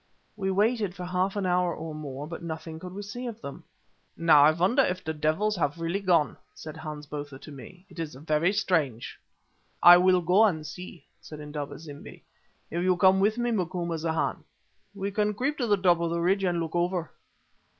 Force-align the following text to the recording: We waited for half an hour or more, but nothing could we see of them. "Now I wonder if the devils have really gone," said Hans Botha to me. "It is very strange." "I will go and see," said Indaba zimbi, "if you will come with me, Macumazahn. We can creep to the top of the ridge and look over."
We 0.35 0.49
waited 0.49 0.95
for 0.95 1.05
half 1.05 1.35
an 1.35 1.45
hour 1.45 1.75
or 1.75 1.93
more, 1.93 2.25
but 2.25 2.41
nothing 2.41 2.79
could 2.79 2.91
we 2.91 3.03
see 3.03 3.27
of 3.27 3.39
them. 3.39 3.65
"Now 4.17 4.41
I 4.41 4.49
wonder 4.49 4.81
if 4.81 5.03
the 5.03 5.13
devils 5.13 5.55
have 5.57 5.77
really 5.77 5.99
gone," 5.99 6.37
said 6.55 6.75
Hans 6.75 7.05
Botha 7.05 7.37
to 7.37 7.51
me. 7.51 7.85
"It 7.87 7.99
is 7.99 8.15
very 8.15 8.51
strange." 8.51 9.19
"I 9.83 9.97
will 9.97 10.21
go 10.21 10.43
and 10.45 10.65
see," 10.65 11.05
said 11.19 11.39
Indaba 11.39 11.77
zimbi, 11.77 12.23
"if 12.71 12.81
you 12.81 12.89
will 12.89 12.97
come 12.97 13.19
with 13.19 13.37
me, 13.37 13.51
Macumazahn. 13.51 14.43
We 14.95 15.11
can 15.11 15.35
creep 15.35 15.59
to 15.59 15.67
the 15.67 15.77
top 15.77 15.99
of 15.99 16.09
the 16.09 16.19
ridge 16.19 16.43
and 16.45 16.59
look 16.59 16.75
over." 16.75 17.11